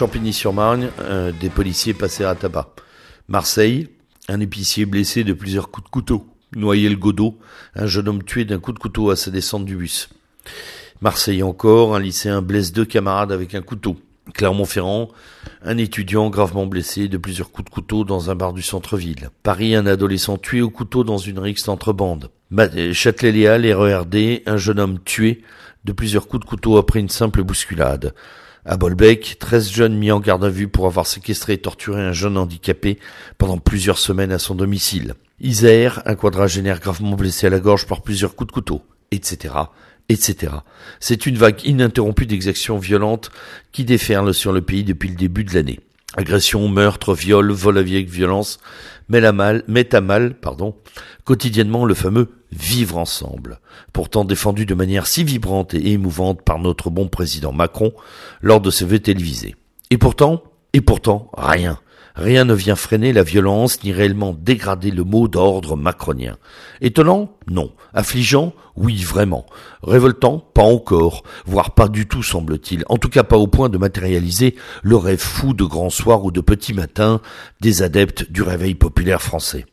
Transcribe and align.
Champigny-sur-Marne, 0.00 0.88
euh, 1.02 1.30
des 1.30 1.50
policiers 1.50 1.92
passés 1.92 2.24
à 2.24 2.34
tabac. 2.34 2.70
Marseille, 3.28 3.90
un 4.28 4.40
épicier 4.40 4.86
blessé 4.86 5.24
de 5.24 5.34
plusieurs 5.34 5.70
coups 5.70 5.84
de 5.84 5.90
couteau. 5.90 6.26
Noyel-Godot, 6.56 7.36
un 7.74 7.84
jeune 7.84 8.08
homme 8.08 8.22
tué 8.22 8.46
d'un 8.46 8.60
coup 8.60 8.72
de 8.72 8.78
couteau 8.78 9.10
à 9.10 9.16
sa 9.16 9.30
descente 9.30 9.66
du 9.66 9.76
bus. 9.76 10.08
Marseille 11.02 11.42
encore, 11.42 11.94
un 11.94 12.00
lycéen 12.00 12.40
blesse 12.40 12.72
deux 12.72 12.86
camarades 12.86 13.30
avec 13.30 13.54
un 13.54 13.60
couteau. 13.60 13.98
Clermont-Ferrand, 14.32 15.10
un 15.62 15.76
étudiant 15.76 16.30
gravement 16.30 16.64
blessé 16.64 17.08
de 17.08 17.18
plusieurs 17.18 17.50
coups 17.52 17.68
de 17.68 17.74
couteau 17.74 18.04
dans 18.04 18.30
un 18.30 18.34
bar 18.34 18.54
du 18.54 18.62
centre-ville. 18.62 19.28
Paris, 19.42 19.74
un 19.74 19.84
adolescent 19.84 20.38
tué 20.38 20.62
au 20.62 20.70
couteau 20.70 21.04
dans 21.04 21.18
une 21.18 21.38
rixe 21.38 21.68
entre 21.68 21.92
bandes. 21.92 22.30
Châtelet-Léal, 22.94 23.70
RERD, 23.70 24.16
un 24.46 24.56
jeune 24.56 24.80
homme 24.80 24.98
tué 25.04 25.42
de 25.84 25.92
plusieurs 25.92 26.26
coups 26.26 26.42
de 26.42 26.48
couteau 26.48 26.78
après 26.78 27.00
une 27.00 27.10
simple 27.10 27.42
bousculade. 27.42 28.14
À 28.66 28.76
Bolbec, 28.76 29.36
13 29.38 29.70
jeunes 29.70 29.96
mis 29.96 30.12
en 30.12 30.20
garde 30.20 30.44
à 30.44 30.50
vue 30.50 30.68
pour 30.68 30.84
avoir 30.84 31.06
séquestré 31.06 31.54
et 31.54 31.58
torturé 31.58 32.02
un 32.02 32.12
jeune 32.12 32.36
handicapé 32.36 32.98
pendant 33.38 33.56
plusieurs 33.56 33.96
semaines 33.96 34.32
à 34.32 34.38
son 34.38 34.54
domicile. 34.54 35.14
Isère, 35.40 36.02
un 36.04 36.14
quadragénaire 36.14 36.78
gravement 36.78 37.16
blessé 37.16 37.46
à 37.46 37.50
la 37.50 37.58
gorge 37.58 37.86
par 37.86 38.02
plusieurs 38.02 38.36
coups 38.36 38.48
de 38.48 38.52
couteau, 38.52 38.82
etc., 39.12 39.54
etc. 40.10 40.52
C'est 40.98 41.24
une 41.24 41.38
vague 41.38 41.64
ininterrompue 41.64 42.26
d'exactions 42.26 42.76
violentes 42.76 43.30
qui 43.72 43.84
déferle 43.84 44.34
sur 44.34 44.52
le 44.52 44.60
pays 44.60 44.84
depuis 44.84 45.08
le 45.08 45.14
début 45.16 45.44
de 45.44 45.54
l'année. 45.54 45.80
Agression, 46.16 46.68
meurtre, 46.68 47.14
viol, 47.14 47.52
vol 47.52 47.78
à 47.78 47.82
vieille 47.82 48.04
violence 48.04 48.58
met 49.10 49.24
à 49.24 49.32
mal, 49.32 49.62
met 49.68 49.94
à 49.94 50.00
mal, 50.00 50.34
pardon, 50.34 50.74
quotidiennement 51.24 51.84
le 51.84 51.94
fameux 51.94 52.30
vivre 52.52 52.96
ensemble, 52.96 53.60
pourtant 53.92 54.24
défendu 54.24 54.66
de 54.66 54.74
manière 54.74 55.06
si 55.06 55.24
vibrante 55.24 55.74
et 55.74 55.92
émouvante 55.92 56.42
par 56.42 56.58
notre 56.58 56.90
bon 56.90 57.08
président 57.08 57.52
Macron 57.52 57.92
lors 58.40 58.60
de 58.60 58.70
ses 58.70 58.86
vœux 58.86 59.00
télévisés. 59.00 59.56
Et 59.90 59.98
pourtant, 59.98 60.42
et 60.72 60.80
pourtant, 60.80 61.30
rien. 61.36 61.78
Rien 62.16 62.44
ne 62.44 62.54
vient 62.54 62.76
freiner 62.76 63.12
la 63.12 63.22
violence 63.22 63.82
ni 63.82 63.92
réellement 63.92 64.34
dégrader 64.34 64.90
le 64.90 65.04
mot 65.04 65.28
d'ordre 65.28 65.76
macronien. 65.76 66.36
Étonnant? 66.80 67.36
Non. 67.48 67.72
Affligeant? 67.94 68.52
Oui, 68.76 68.96
vraiment. 69.02 69.46
Révoltant? 69.82 70.38
Pas 70.38 70.62
encore, 70.62 71.22
voire 71.46 71.74
pas 71.74 71.88
du 71.88 72.06
tout 72.06 72.22
semble-t-il, 72.22 72.84
en 72.88 72.96
tout 72.96 73.08
cas 73.08 73.22
pas 73.22 73.38
au 73.38 73.46
point 73.46 73.68
de 73.68 73.78
matérialiser 73.78 74.56
le 74.82 74.96
rêve 74.96 75.20
fou 75.20 75.54
de 75.54 75.64
grand 75.64 75.90
soir 75.90 76.24
ou 76.24 76.30
de 76.30 76.40
petit 76.40 76.74
matin 76.74 77.20
des 77.60 77.82
adeptes 77.82 78.30
du 78.30 78.42
réveil 78.42 78.74
populaire 78.74 79.22
français. 79.22 79.66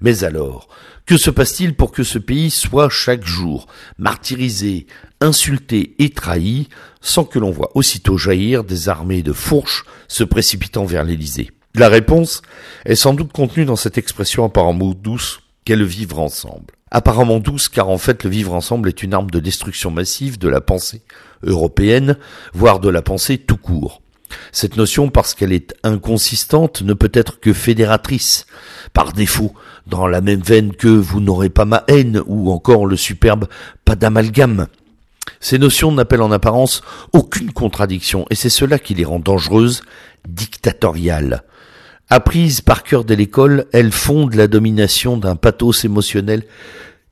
Mais 0.00 0.24
alors, 0.24 0.68
que 1.06 1.16
se 1.16 1.30
passe-t-il 1.30 1.74
pour 1.74 1.92
que 1.92 2.02
ce 2.02 2.18
pays 2.18 2.50
soit 2.50 2.88
chaque 2.88 3.24
jour 3.24 3.66
martyrisé, 3.98 4.86
insulté 5.20 5.94
et 6.02 6.10
trahi, 6.10 6.68
sans 7.00 7.24
que 7.24 7.38
l'on 7.38 7.50
voit 7.50 7.70
aussitôt 7.74 8.16
jaillir 8.16 8.64
des 8.64 8.88
armées 8.88 9.22
de 9.22 9.32
fourches 9.32 9.84
se 10.08 10.24
précipitant 10.24 10.84
vers 10.84 11.04
l'Élysée? 11.04 11.50
La 11.78 11.90
réponse 11.90 12.40
est 12.86 12.94
sans 12.94 13.12
doute 13.12 13.34
contenue 13.34 13.66
dans 13.66 13.76
cette 13.76 13.98
expression 13.98 14.46
apparemment 14.46 14.94
douce 14.94 15.40
qu'est 15.66 15.76
le 15.76 15.84
vivre 15.84 16.20
ensemble. 16.20 16.72
Apparemment 16.90 17.38
douce 17.38 17.68
car 17.68 17.90
en 17.90 17.98
fait 17.98 18.24
le 18.24 18.30
vivre 18.30 18.54
ensemble 18.54 18.88
est 18.88 19.02
une 19.02 19.12
arme 19.12 19.30
de 19.30 19.40
destruction 19.40 19.90
massive 19.90 20.38
de 20.38 20.48
la 20.48 20.62
pensée 20.62 21.02
européenne, 21.42 22.16
voire 22.54 22.80
de 22.80 22.88
la 22.88 23.02
pensée 23.02 23.36
tout 23.36 23.58
court. 23.58 24.00
Cette 24.52 24.78
notion, 24.78 25.10
parce 25.10 25.34
qu'elle 25.34 25.52
est 25.52 25.74
inconsistante, 25.82 26.80
ne 26.80 26.94
peut 26.94 27.12
être 27.12 27.40
que 27.40 27.52
fédératrice, 27.52 28.46
par 28.94 29.12
défaut, 29.12 29.52
dans 29.86 30.06
la 30.06 30.22
même 30.22 30.40
veine 30.40 30.72
que 30.72 30.88
vous 30.88 31.20
n'aurez 31.20 31.50
pas 31.50 31.66
ma 31.66 31.84
haine, 31.88 32.22
ou 32.26 32.50
encore 32.50 32.86
le 32.86 32.96
superbe 32.96 33.48
pas 33.84 33.96
d'amalgame. 33.96 34.66
Ces 35.40 35.58
notions 35.58 35.92
n'appellent 35.92 36.22
en 36.22 36.32
apparence 36.32 36.82
aucune 37.12 37.52
contradiction, 37.52 38.24
et 38.30 38.34
c'est 38.34 38.48
cela 38.48 38.78
qui 38.78 38.94
les 38.94 39.04
rend 39.04 39.20
dangereuses, 39.20 39.82
dictatoriales. 40.26 41.44
Apprises 42.08 42.60
par 42.60 42.84
cœur 42.84 43.04
de 43.04 43.14
l'école, 43.14 43.66
elles 43.72 43.90
fondent 43.90 44.34
la 44.34 44.46
domination 44.46 45.16
d'un 45.16 45.34
pathos 45.34 45.84
émotionnel 45.84 46.44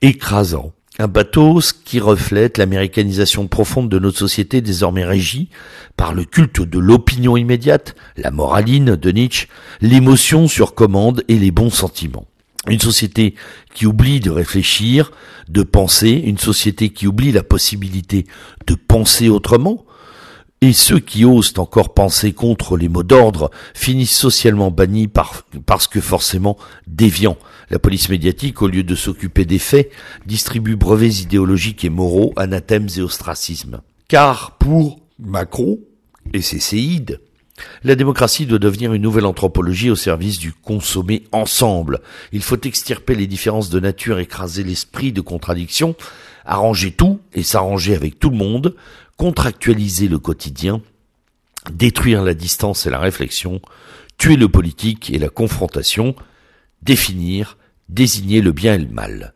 écrasant. 0.00 0.72
Un 0.98 1.08
bateau 1.08 1.60
qui 1.84 2.00
reflète 2.00 2.56
l'américanisation 2.56 3.48
profonde 3.48 3.90
de 3.90 3.98
notre 3.98 4.18
société 4.18 4.62
désormais 4.62 5.04
régie 5.04 5.50
par 5.96 6.14
le 6.14 6.24
culte 6.24 6.62
de 6.62 6.78
l'opinion 6.78 7.36
immédiate, 7.36 7.94
la 8.16 8.30
moraline 8.30 8.96
de 8.96 9.10
Nietzsche, 9.10 9.46
l'émotion 9.82 10.48
sur 10.48 10.74
commande 10.74 11.22
et 11.28 11.38
les 11.38 11.50
bons 11.50 11.70
sentiments. 11.70 12.26
Une 12.66 12.80
société 12.80 13.34
qui 13.74 13.86
oublie 13.86 14.20
de 14.20 14.30
réfléchir, 14.30 15.12
de 15.48 15.62
penser, 15.62 16.10
une 16.10 16.38
société 16.38 16.88
qui 16.88 17.06
oublie 17.06 17.30
la 17.30 17.42
possibilité 17.42 18.26
de 18.66 18.74
penser 18.74 19.28
autrement, 19.28 19.84
et 20.60 20.72
ceux 20.72 20.98
qui 20.98 21.24
osent 21.24 21.54
encore 21.58 21.94
penser 21.94 22.32
contre 22.32 22.76
les 22.76 22.88
mots 22.88 23.02
d'ordre 23.02 23.50
finissent 23.74 24.16
socialement 24.16 24.70
bannis 24.70 25.08
par, 25.08 25.46
parce 25.66 25.86
que 25.86 26.00
forcément 26.00 26.56
déviants. 26.86 27.38
La 27.70 27.78
police 27.78 28.08
médiatique, 28.08 28.62
au 28.62 28.68
lieu 28.68 28.82
de 28.82 28.94
s'occuper 28.94 29.44
des 29.44 29.58
faits, 29.58 29.90
distribue 30.26 30.76
brevets 30.76 31.20
idéologiques 31.20 31.84
et 31.84 31.90
moraux, 31.90 32.32
anathèmes 32.36 32.88
et 32.96 33.00
ostracismes. 33.00 33.82
Car 34.08 34.56
pour 34.58 35.00
Macron 35.18 35.78
et 36.32 36.42
ses 36.42 36.60
séides, 36.60 37.20
la 37.84 37.94
démocratie 37.94 38.46
doit 38.46 38.58
devenir 38.58 38.92
une 38.92 39.02
nouvelle 39.02 39.26
anthropologie 39.26 39.90
au 39.90 39.96
service 39.96 40.38
du 40.38 40.52
consommer 40.52 41.24
ensemble. 41.32 42.00
Il 42.32 42.42
faut 42.42 42.60
extirper 42.60 43.14
les 43.14 43.26
différences 43.26 43.70
de 43.70 43.80
nature, 43.80 44.18
écraser 44.18 44.62
l'esprit 44.62 45.12
de 45.12 45.20
contradiction, 45.20 45.94
arranger 46.44 46.92
tout 46.92 47.20
et 47.34 47.42
s'arranger 47.42 47.94
avec 47.94 48.18
tout 48.18 48.30
le 48.30 48.36
monde, 48.36 48.74
contractualiser 49.16 50.08
le 50.08 50.18
quotidien, 50.18 50.80
détruire 51.72 52.22
la 52.22 52.34
distance 52.34 52.86
et 52.86 52.90
la 52.90 52.98
réflexion, 52.98 53.60
tuer 54.16 54.36
le 54.36 54.48
politique 54.48 55.10
et 55.10 55.18
la 55.18 55.28
confrontation, 55.28 56.14
définir, 56.82 57.56
désigner 57.88 58.40
le 58.40 58.52
bien 58.52 58.74
et 58.74 58.78
le 58.78 58.88
mal. 58.88 59.34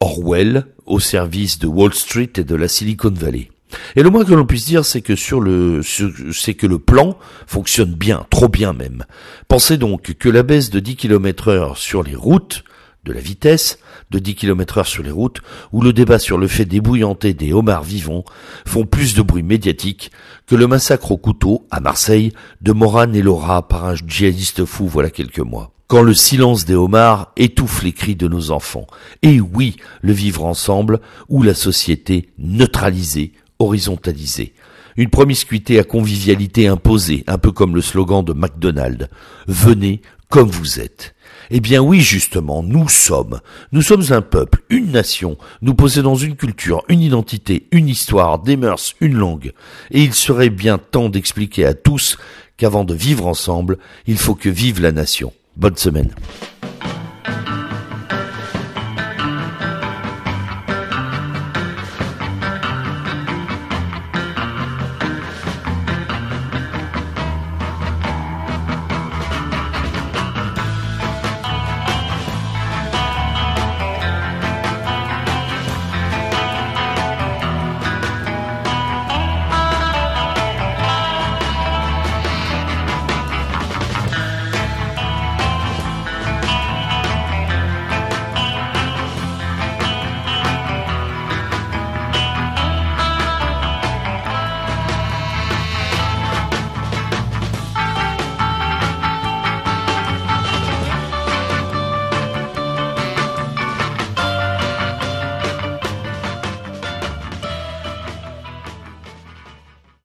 Orwell 0.00 0.66
au 0.84 0.98
service 0.98 1.60
de 1.60 1.68
Wall 1.68 1.94
Street 1.94 2.32
et 2.36 2.44
de 2.44 2.56
la 2.56 2.66
Silicon 2.66 3.12
Valley. 3.14 3.51
Et 3.96 4.02
le 4.02 4.10
moins 4.10 4.24
que 4.24 4.32
l'on 4.32 4.46
puisse 4.46 4.66
dire, 4.66 4.84
c'est 4.84 5.02
que 5.02 5.16
sur 5.16 5.40
le, 5.40 5.80
c'est 5.82 6.54
que 6.54 6.66
le 6.66 6.78
plan 6.78 7.18
fonctionne 7.46 7.94
bien, 7.94 8.26
trop 8.30 8.48
bien 8.48 8.72
même. 8.72 9.04
Pensez 9.48 9.76
donc 9.76 10.14
que 10.14 10.28
la 10.28 10.42
baisse 10.42 10.70
de 10.70 10.80
10 10.80 10.96
km 10.96 11.48
heure 11.48 11.76
sur 11.76 12.02
les 12.02 12.14
routes 12.14 12.64
de 13.04 13.12
la 13.12 13.20
vitesse 13.20 13.78
de 14.10 14.18
10 14.18 14.34
km 14.34 14.78
heure 14.78 14.86
sur 14.86 15.02
les 15.02 15.10
routes, 15.10 15.40
ou 15.72 15.80
le 15.82 15.92
débat 15.92 16.18
sur 16.18 16.38
le 16.38 16.46
fait 16.46 16.64
d'ébouillanter 16.64 17.34
des 17.34 17.52
homards 17.52 17.82
vivants 17.82 18.24
font 18.66 18.84
plus 18.84 19.14
de 19.14 19.22
bruit 19.22 19.42
médiatique 19.42 20.12
que 20.46 20.54
le 20.54 20.66
massacre 20.66 21.10
au 21.10 21.16
couteau 21.16 21.66
à 21.70 21.80
Marseille 21.80 22.32
de 22.60 22.72
Morane 22.72 23.16
et 23.16 23.22
Laura 23.22 23.66
par 23.66 23.86
un 23.86 23.94
djihadiste 23.94 24.64
fou 24.64 24.86
voilà 24.86 25.10
quelques 25.10 25.40
mois. 25.40 25.72
Quand 25.88 26.02
le 26.02 26.14
silence 26.14 26.64
des 26.64 26.74
homards 26.74 27.32
étouffe 27.36 27.82
les 27.82 27.92
cris 27.92 28.16
de 28.16 28.26
nos 28.26 28.50
enfants. 28.50 28.86
Et 29.20 29.40
oui, 29.40 29.76
le 30.00 30.12
vivre 30.12 30.44
ensemble 30.44 31.00
ou 31.28 31.42
la 31.42 31.52
société 31.52 32.30
neutralisée, 32.38 33.32
horizontalisée. 33.62 34.54
Une 34.96 35.10
promiscuité 35.10 35.78
à 35.78 35.84
convivialité 35.84 36.68
imposée, 36.68 37.24
un 37.26 37.38
peu 37.38 37.50
comme 37.50 37.74
le 37.74 37.80
slogan 37.80 38.24
de 38.24 38.32
McDonald's. 38.32 39.08
Venez 39.46 40.02
comme 40.28 40.50
vous 40.50 40.80
êtes. 40.80 41.14
Eh 41.50 41.60
bien 41.60 41.82
oui, 41.82 42.00
justement, 42.00 42.62
nous 42.62 42.88
sommes. 42.88 43.40
Nous 43.72 43.82
sommes 43.82 44.04
un 44.10 44.22
peuple, 44.22 44.62
une 44.70 44.92
nation. 44.92 45.36
Nous 45.60 45.74
possédons 45.74 46.16
une 46.16 46.36
culture, 46.36 46.82
une 46.88 47.02
identité, 47.02 47.68
une 47.72 47.88
histoire, 47.88 48.38
des 48.38 48.56
mœurs, 48.56 48.94
une 49.00 49.16
langue. 49.16 49.52
Et 49.90 50.02
il 50.02 50.14
serait 50.14 50.50
bien 50.50 50.78
temps 50.78 51.08
d'expliquer 51.08 51.66
à 51.66 51.74
tous 51.74 52.16
qu'avant 52.56 52.84
de 52.84 52.94
vivre 52.94 53.26
ensemble, 53.26 53.78
il 54.06 54.16
faut 54.16 54.34
que 54.34 54.48
vive 54.48 54.80
la 54.80 54.92
nation. 54.92 55.32
Bonne 55.56 55.76
semaine. 55.76 56.14